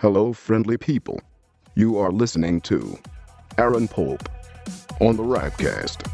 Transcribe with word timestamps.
Hello, 0.00 0.32
friendly 0.32 0.76
people. 0.76 1.20
You 1.74 1.98
are 1.98 2.12
listening 2.12 2.60
to 2.60 2.96
Aaron 3.58 3.88
Pope 3.88 4.28
on 5.00 5.16
the 5.16 5.24
Rapcast. 5.24 6.07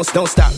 don't 0.00 0.14
don't 0.14 0.28
stop. 0.28 0.49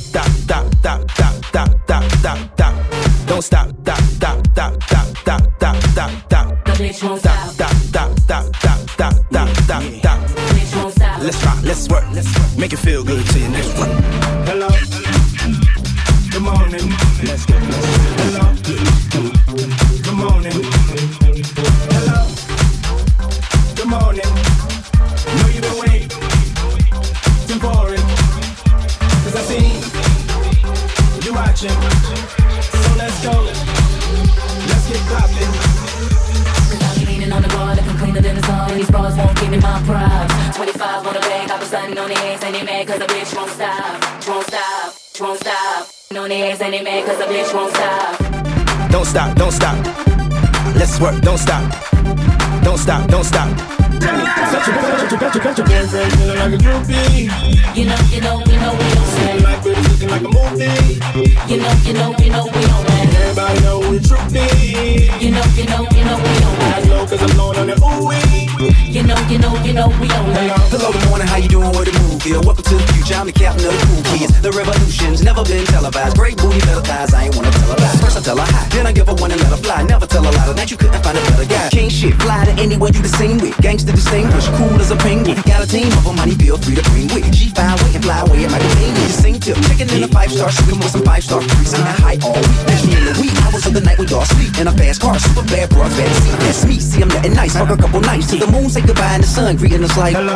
Know, 69.42 69.61
you 69.72 69.80
know, 69.80 69.88
we 69.96 70.08
don't. 70.08 70.28
Hello, 70.68 70.92
good 70.92 71.08
morning, 71.08 71.26
how 71.26 71.40
you 71.40 71.48
doing? 71.48 71.72
What 71.72 71.88
the 71.88 71.96
move 72.04 72.20
here? 72.20 72.40
Welcome 72.44 72.64
to 72.68 72.76
the 72.76 72.86
future, 72.92 73.16
I'm 73.16 73.24
the 73.24 73.32
captain 73.32 73.64
of 73.64 73.72
the 73.72 73.80
cool 73.88 74.04
kids. 74.12 74.32
The 74.44 74.52
revolution's 74.52 75.24
never 75.24 75.40
been 75.44 75.64
televised. 75.64 76.16
Great 76.16 76.36
booty, 76.36 76.60
better 76.60 76.84
thighs, 76.84 77.14
I 77.16 77.24
ain't 77.24 77.36
wanna 77.36 77.50
tell 77.56 77.72
her 77.72 77.80
lies. 77.80 77.96
First 78.04 78.16
I 78.18 78.20
tell 78.20 78.36
her 78.36 78.44
hi, 78.44 78.68
then 78.68 78.86
I 78.86 78.92
give 78.92 79.08
her 79.08 79.16
one 79.16 79.32
and 79.32 79.40
let 79.40 79.48
her 79.48 79.56
fly. 79.56 79.80
Never 79.88 80.04
tell 80.04 80.24
her 80.24 80.32
lie, 80.32 80.44
tonight 80.44 80.70
you 80.70 80.76
couldn't 80.76 81.00
find 81.00 81.16
a 81.16 81.22
better 81.24 81.48
guy. 81.48 81.72
King 81.72 81.88
shit, 81.88 82.12
fly 82.20 82.44
to 82.44 82.52
anywhere 82.60 82.92
you 82.92 83.00
the 83.00 83.16
same 83.16 83.38
with. 83.40 83.56
Gangster 83.64 83.92
distinguished, 83.92 84.52
cool 84.60 84.76
as 84.76 84.90
a 84.90 84.96
penguin. 84.96 85.40
Got 85.48 85.64
a 85.64 85.68
team 85.68 85.88
of 85.88 86.04
them, 86.04 86.16
money 86.16 86.36
feel 86.36 86.58
free 86.60 86.76
to 86.76 86.84
bring 86.92 87.08
with. 87.08 87.24
G5 87.32 87.80
way 87.80 87.96
and 87.96 88.04
fly 88.04 88.20
away 88.20 88.44
at 88.44 88.50
my 88.52 88.60
convenience. 88.60 89.08
You 89.08 89.16
sing 89.24 89.36
tip, 89.40 89.56
chicken 89.72 89.88
in 89.96 90.04
a 90.04 90.08
five 90.08 90.32
star, 90.32 90.52
shooting 90.52 90.84
with 90.84 90.92
some 90.92 91.04
five 91.04 91.24
star 91.24 91.40
freaks. 91.40 91.72
I'm 91.72 91.88
high 91.96 92.20
all 92.20 92.36
week. 92.36 92.60
That's 92.68 92.84
me 92.84 92.92
in 92.92 93.04
the 93.08 93.14
wee 93.16 93.32
hours 93.48 93.64
of 93.64 93.72
the 93.72 93.80
night 93.80 93.96
we 93.96 94.04
all 94.12 94.28
sleep 94.28 94.52
in 94.60 94.68
a 94.68 94.74
fast 94.76 95.00
car, 95.00 95.16
super 95.16 95.48
bad 95.48 95.72
bro, 95.72 95.88
fantasy. 95.88 96.32
That's 96.44 96.60
me, 96.68 96.76
see 96.76 97.00
I'm 97.00 97.08
nothing 97.08 97.32
nice. 97.32 97.56
Fuck 97.56 97.72
a 97.72 97.76
couple 97.80 98.00
nights 98.04 98.28
to 98.32 98.36
the 98.36 98.48
moon, 98.52 98.68
say 98.68 98.84
goodbye, 98.84 99.16
and 99.16 99.24
the 99.24 99.26
sun 99.26 99.56
greeting 99.62 99.84
us 99.84 99.96
like. 99.96 100.12
Hello, 100.16 100.34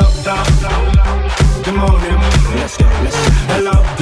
good 1.64 1.74
morning. 1.74 2.14
Let's 2.60 2.76
go, 2.76 2.86
let's 3.02 3.16
go. 3.16 3.32
Hello, 3.54 3.95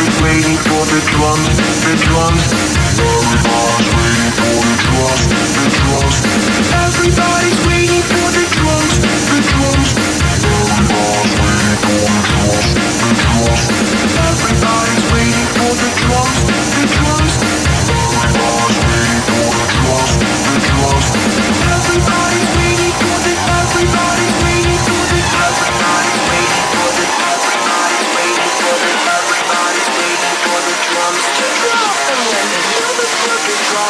Everybody's 0.00 0.22
waiting 0.22 0.56
for 0.56 0.80
the 0.86 1.00
drums, 1.12 1.56
the 1.84 1.94
drums. 2.08 2.40
Everybody's 2.96 3.92
waiting 4.00 4.32
for 4.32 4.64
the 4.64 4.76
drums, 4.80 5.28
the 5.28 5.66
drums. 5.76 6.16
Everybody's 6.72 7.60
waiting 7.68 8.00
for 8.08 8.28
the 8.32 8.44
drums, 8.56 8.96
the 9.28 9.40
drums. 9.44 9.92
Everybody's 10.32 11.36
waiting 11.36 11.76
for 11.84 12.00
the 12.08 12.20
drums, 12.32 12.72
the 12.96 13.12
drums. 13.20 13.79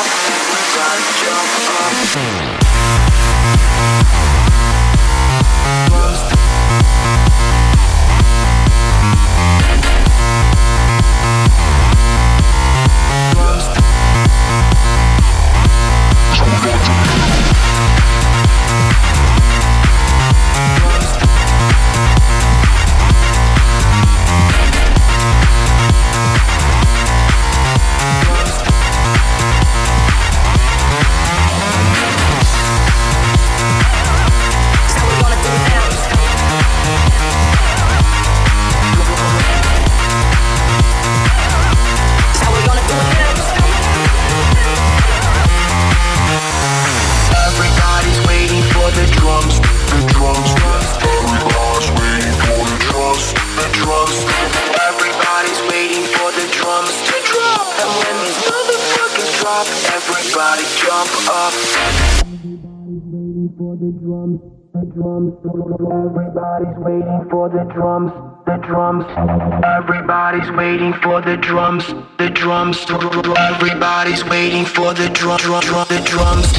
Everybody 0.01 1.03
jump 1.21 1.51
up. 4.25 4.30
Drums, 67.73 68.11
the 68.47 68.57
drums. 68.67 69.05
Everybody's 69.65 70.51
waiting 70.53 70.93
for 71.03 71.21
the 71.21 71.37
drums, 71.37 71.87
the 72.19 72.31
drums. 72.31 72.83
Everybody's 72.91 74.25
waiting 74.27 74.65
for 74.65 74.93
the 74.95 75.09
drum, 75.11 75.39
drum, 75.39 75.63
drum, 75.63 75.87
the 75.87 76.03
drums. 76.03 76.51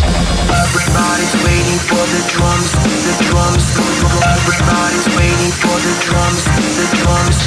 Everybody's 0.48 1.36
waiting 1.44 1.80
for 1.84 2.04
the 2.16 2.22
drums, 2.32 2.70
the 3.04 3.16
drums. 3.28 3.64
Everybody's 4.24 5.08
waiting 5.20 5.52
for 5.60 5.78
the 5.84 5.94
drums, 6.08 6.44
the 6.80 6.88
drums. 7.04 7.38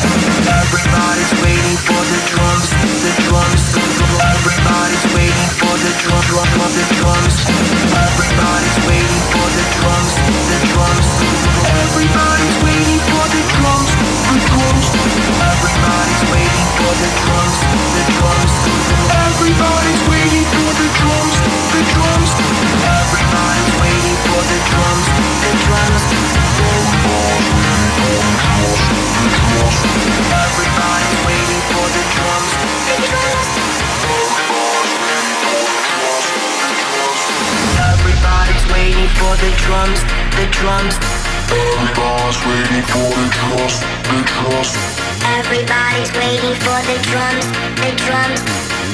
Everybody's 0.44 1.33
waiting 1.40 1.79
for 1.88 2.03
the 2.05 2.20
drums, 2.29 2.68
the 3.00 3.12
drums. 3.24 3.62
Everybody's 4.20 5.05
waiting 5.16 5.50
for 5.57 5.74
the 5.81 5.92
drum, 6.05 6.22
drum, 6.29 6.72
the 6.77 6.87
drums. 7.00 7.35
Everybody's 7.96 8.79
waiting 8.85 9.23
drums, 39.64 40.03
the 40.37 40.47
drums. 40.53 40.99
Everybody's 41.51 42.38
waiting 42.47 42.83
for 42.85 43.09
the 43.16 43.29
drums, 43.33 43.81
the 44.05 44.23
drums. 44.25 45.03
Everybody's 45.35 46.14
waiting 46.14 46.55
for 46.62 46.79
the 46.87 46.94
drums, 47.11 47.42
the 47.83 47.90
drums. 48.07 48.38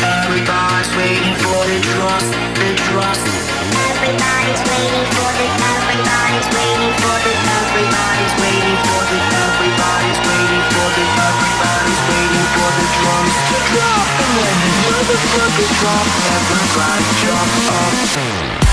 Everybody's 0.01 0.89
waiting 0.97 1.37
for 1.37 1.61
the 1.69 1.79
drums, 1.85 2.33
the 2.57 2.71
drums. 2.89 3.21
Everybody's 3.93 4.63
waiting 4.73 5.05
for 5.13 5.31
the 5.37 5.47
the. 5.61 5.85
Everybody's 5.85 6.49
waiting 6.57 6.93
for 6.97 7.17
the 7.21 7.35
the. 7.45 7.77
Everybody's 7.77 8.33
waiting 8.41 8.77
for 8.89 9.05
the 9.05 9.21
drums, 9.29 9.53
the 9.53 10.01
drums. 10.01 11.21
Everybody's 11.29 12.01
waiting 12.09 12.47
for 12.57 12.71
the 12.73 12.87
drums, 12.97 13.37
the 13.53 13.61
drums. 13.69 14.09
Everybody's 14.81 15.29
waiting 15.37 15.73
for 15.77 16.01
the, 16.01 16.25
everybody's 16.41 17.21
waiting 17.21 17.61
for 17.69 18.70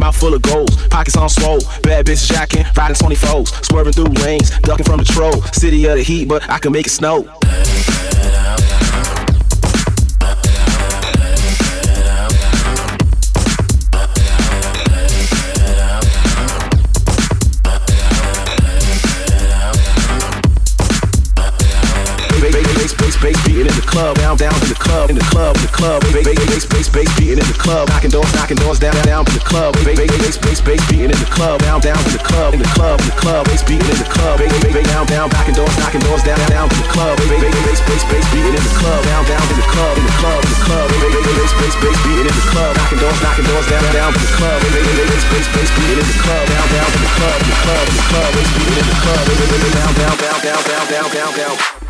mouth 0.00 0.16
full 0.16 0.34
of 0.34 0.42
goals, 0.42 0.70
pockets 0.88 1.16
on 1.16 1.28
swole, 1.28 1.60
bad 1.82 2.06
bitches 2.06 2.30
jacking, 2.30 2.64
riding 2.76 2.96
20 2.96 3.14
foes, 3.14 3.50
swerving 3.66 3.92
through 3.92 4.12
lanes, 4.24 4.50
ducking 4.60 4.84
from 4.84 4.98
the 4.98 5.04
troll, 5.04 5.40
city 5.52 5.84
of 5.86 5.96
the 5.96 6.02
heat, 6.02 6.28
but 6.28 6.48
I 6.50 6.58
can 6.58 6.72
make 6.72 6.86
it 6.86 6.90
snow. 6.90 7.28
club, 23.94 24.16
down, 24.16 24.36
down 24.36 24.54
in 24.54 24.68
the 24.68 24.73
club, 24.94 25.10
in 25.10 25.18
the 25.18 25.26
club, 25.34 25.56
in 25.58 25.62
the 25.66 25.74
club. 25.74 25.98
Bass 26.06 26.22
bass 26.22 26.66
bass 26.70 26.88
bass 26.88 27.10
beating 27.18 27.42
in 27.42 27.48
the 27.50 27.58
club, 27.58 27.90
knocking 27.90 28.14
doors, 28.14 28.30
knocking 28.38 28.58
doors 28.62 28.78
down 28.78 28.94
down 29.02 29.26
in 29.26 29.34
the 29.34 29.42
club. 29.42 29.74
Bass 29.82 29.98
bass 29.98 30.38
bass 30.38 30.60
bass 30.62 30.80
beating 30.86 31.10
in 31.10 31.18
the 31.18 31.30
club, 31.34 31.58
down 31.66 31.82
down 31.82 31.98
in 32.06 32.14
the 32.14 32.22
club, 32.22 32.54
in 32.54 32.62
the 32.62 32.70
club, 32.70 33.02
in 33.02 33.10
the 33.10 33.18
club. 33.18 33.42
Bass 33.50 33.62
beating 33.66 33.90
in 33.90 33.98
the 33.98 34.06
club, 34.06 34.38
bass 34.38 34.54
bass 34.62 34.86
down 34.86 35.06
down, 35.10 35.26
knocking 35.34 35.56
doors, 35.58 35.74
knocking 35.82 36.02
doors 36.06 36.22
down 36.22 36.38
down 36.46 36.70
in 36.70 36.78
the 36.78 36.88
club. 36.94 37.18
Bass 37.18 37.26
bass 37.26 37.80
bass 37.82 38.04
bass 38.06 38.26
beating 38.30 38.54
in 38.54 38.62
the 38.62 38.74
club, 38.78 39.00
down 39.02 39.22
down 39.26 39.42
in 39.42 39.58
the 39.58 39.66
club, 39.66 39.94
in 39.98 40.04
the 40.06 40.14
club, 40.22 40.40
in 40.46 40.50
the 40.54 40.60
club. 40.62 40.86
Bass 40.94 41.10
bass 41.26 41.52
bass 41.58 41.76
bass 41.82 41.98
beating 42.06 42.28
in 42.30 42.36
the 42.38 42.46
club, 42.54 42.70
knocking 42.78 43.00
doors, 43.02 43.18
knocking 43.18 43.46
doors 43.50 43.66
down 43.66 43.82
down 43.90 44.10
in 44.14 44.22
the 44.22 44.30
club. 44.38 44.58
Bass 44.62 44.78
bass 45.10 45.26
bass 45.26 45.48
bass 45.50 45.70
beating 45.74 45.98
in 45.98 46.06
the 46.06 46.18
club, 46.22 46.44
down 46.46 46.66
down 46.70 46.88
in 46.94 47.00
the 47.02 47.10
club, 47.18 47.36
in 47.42 47.46
the 47.50 47.58
club, 47.66 47.82
in 47.82 47.94
the 47.98 48.04
club. 48.14 48.30
Bass 48.30 48.50
beating 48.54 48.78
in 48.78 48.86
the 48.86 48.98
club, 49.02 49.22
down 49.26 49.94
down 49.98 50.14
down 50.22 50.38
down 50.38 50.60
down 50.62 50.84
down 50.86 51.08
down 51.10 51.32
down. 51.34 51.83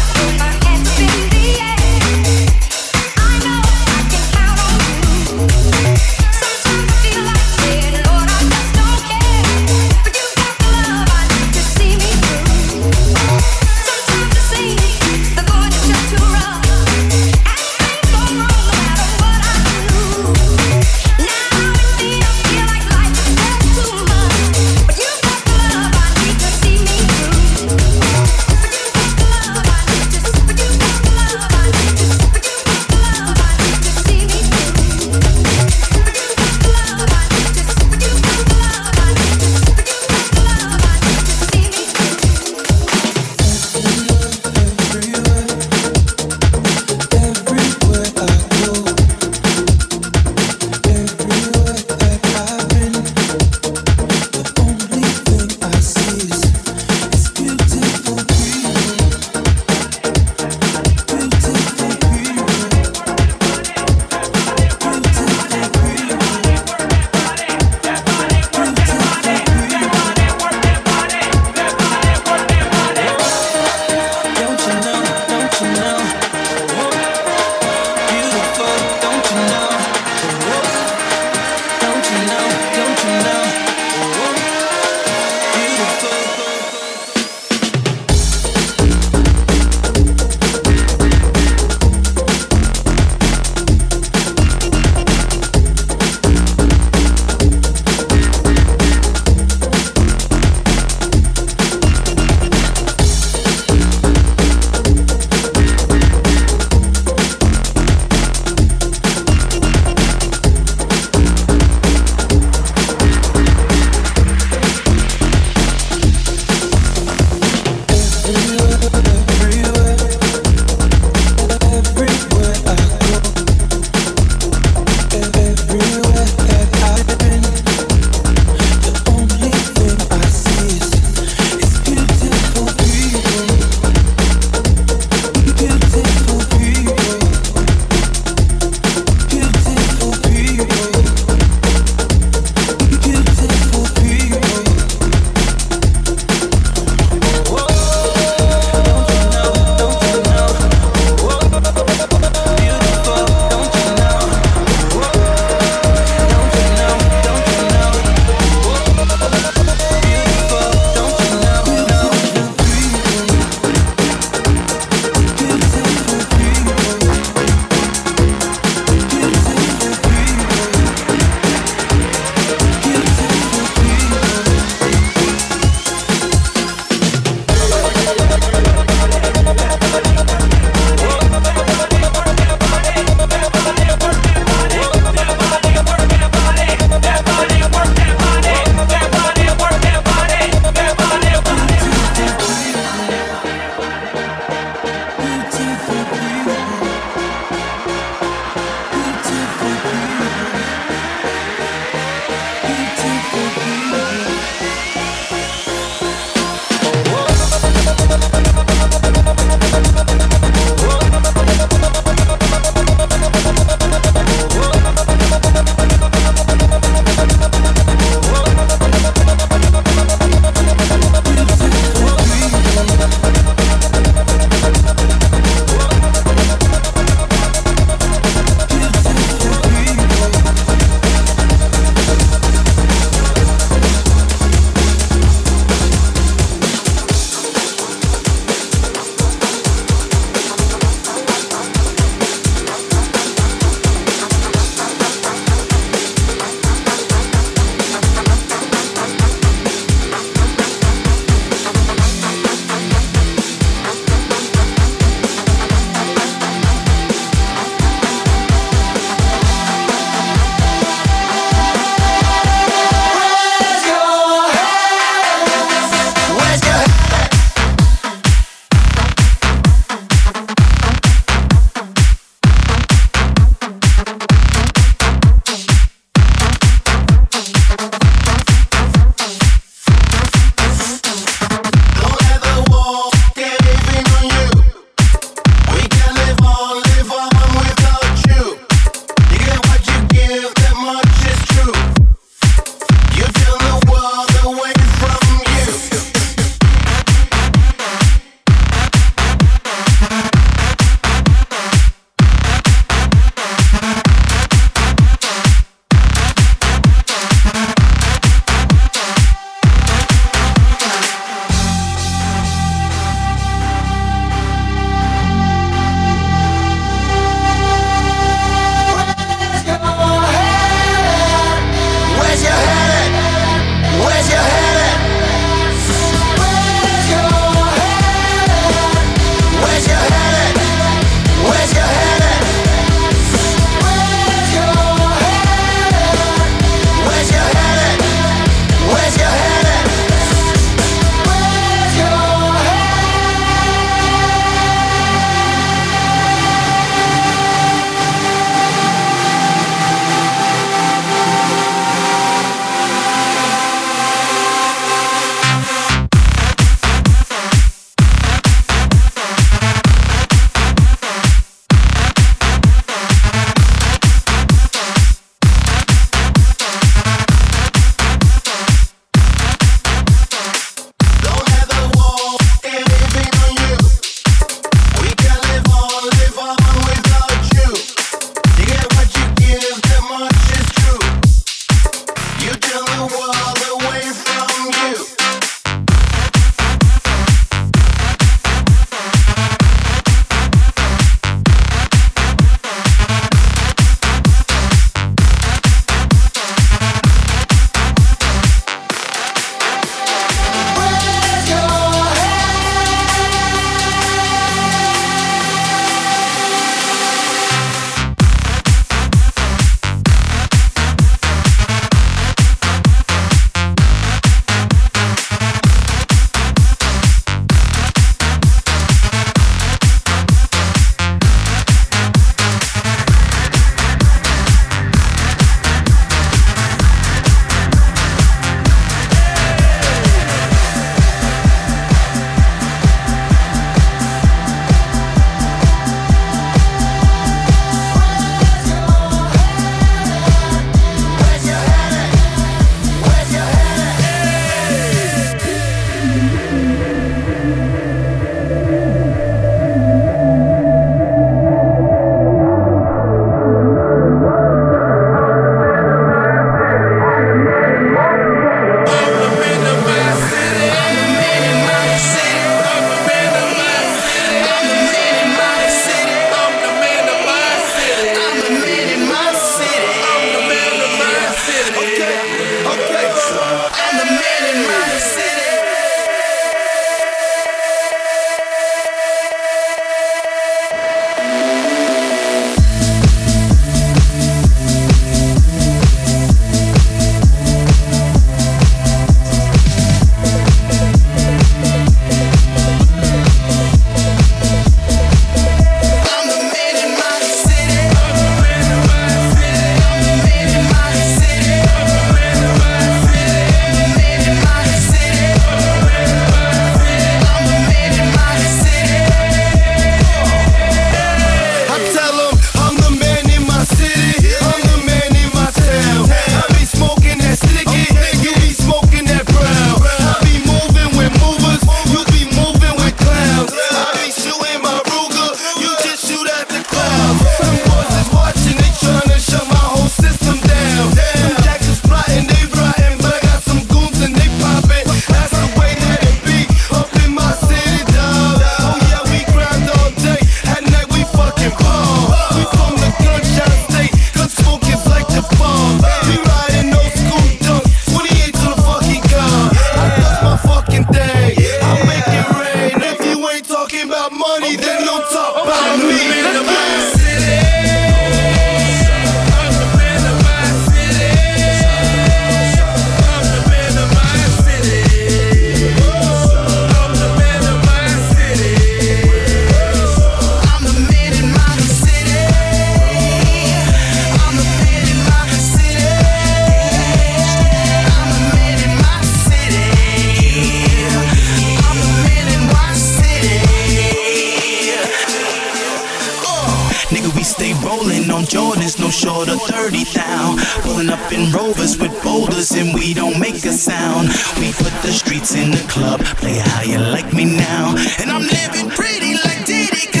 in 595.35 595.51
the 595.51 595.65
club. 595.69 596.01
Play 596.17 596.39
how 596.39 596.61
you 596.61 596.77
like 596.77 597.13
me 597.13 597.25
now. 597.25 597.75
And 597.99 598.09
I'm 598.11 598.21
living 598.21 598.69
pretty 598.69 599.13
like 599.23 599.45
Diddy. 599.45 600.00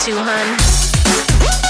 Too, 0.00 0.16
hun. 0.16 1.69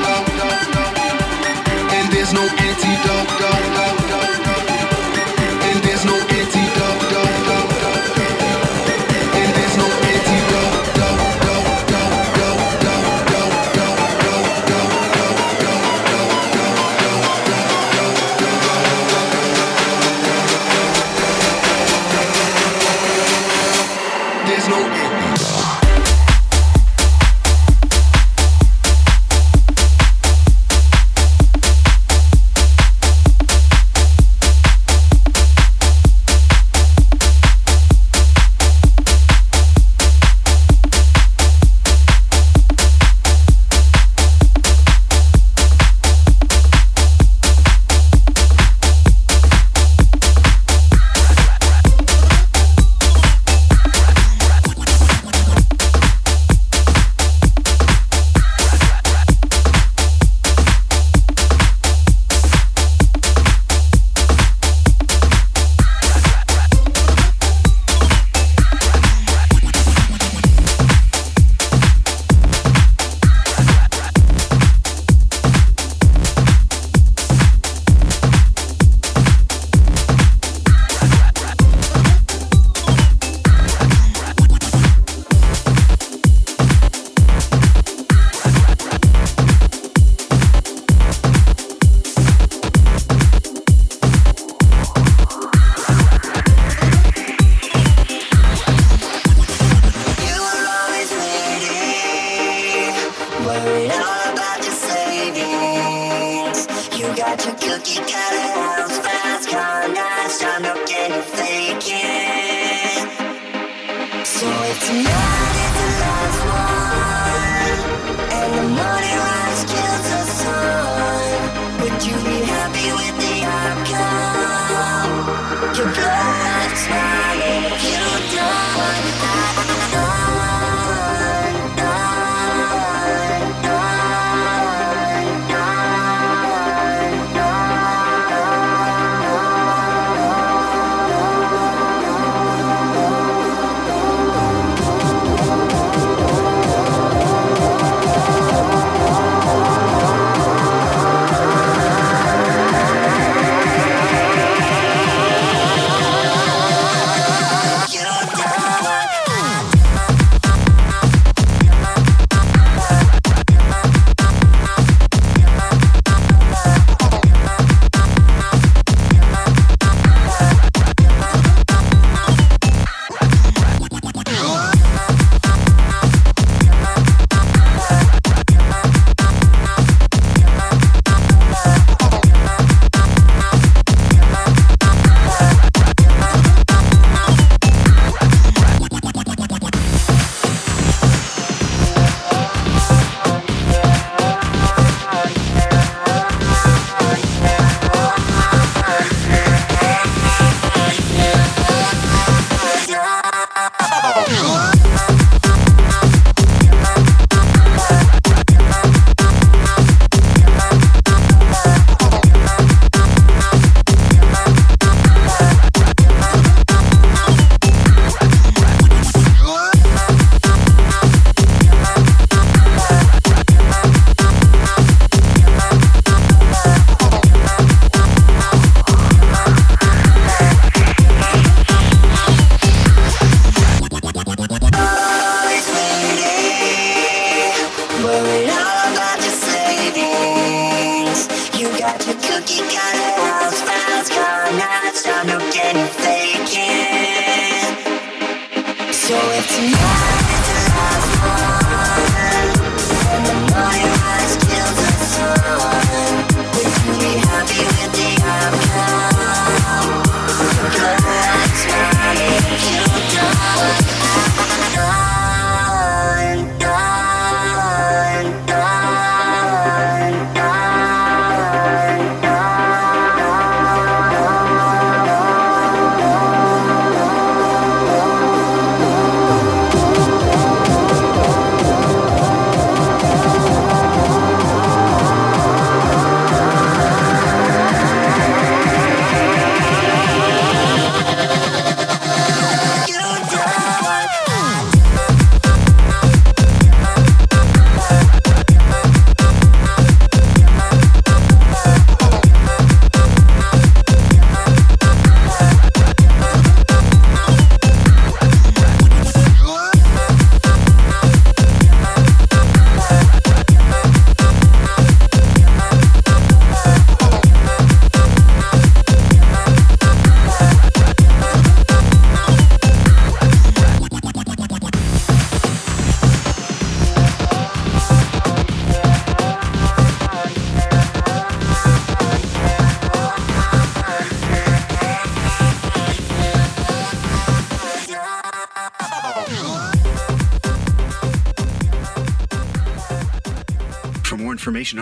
No 2.33 2.43
antidote. 2.43 3.80